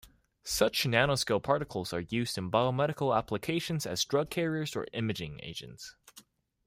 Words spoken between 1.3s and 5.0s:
particles are used in biomedical applications as drug carriers or